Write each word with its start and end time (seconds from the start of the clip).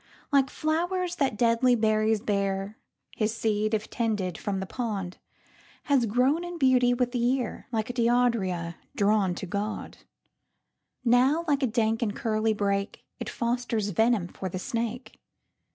Like 0.31 0.49
flowers 0.49 1.17
that 1.17 1.37
deadly 1.37 1.75
berries 1.75 2.21
bear, 2.21 2.75
His 3.15 3.35
seed, 3.37 3.75
if 3.75 3.87
tended 3.87 4.35
from 4.35 4.59
the 4.59 4.65
pod, 4.65 5.17
Had 5.83 6.09
grown 6.09 6.43
in 6.43 6.57
beauty 6.57 6.91
with 6.91 7.11
the 7.11 7.19
year, 7.19 7.67
Like 7.71 7.93
deodara 7.93 8.77
drawn 8.95 9.35
to 9.35 9.45
God; 9.45 9.97
Now, 11.05 11.45
like 11.47 11.61
a 11.61 11.67
dank 11.67 12.01
and 12.01 12.15
curly 12.15 12.53
brake, 12.55 13.05
It 13.19 13.29
fosters 13.29 13.89
venom 13.89 14.29
for 14.29 14.49
the 14.49 14.57
snake. 14.57 15.19